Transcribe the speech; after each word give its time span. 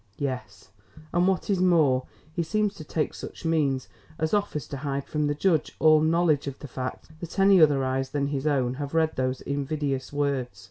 Yes; 0.17 0.69
and 1.13 1.27
what 1.27 1.47
is 1.47 1.59
more, 1.61 2.07
he 2.33 2.41
seems 2.41 2.73
to 2.73 2.83
take 2.83 3.13
such 3.13 3.45
means 3.45 3.87
as 4.17 4.33
offers 4.33 4.67
to 4.69 4.77
hide 4.77 5.05
from 5.05 5.27
the 5.27 5.35
judge 5.35 5.75
all 5.77 6.01
knowledge 6.01 6.47
of 6.47 6.57
the 6.57 6.67
fact 6.67 7.11
that 7.19 7.37
any 7.37 7.61
other 7.61 7.83
eyes 7.85 8.09
than 8.09 8.29
his 8.29 8.47
own 8.47 8.73
have 8.81 8.95
read 8.95 9.15
these 9.15 9.41
invidious 9.41 10.11
words. 10.11 10.59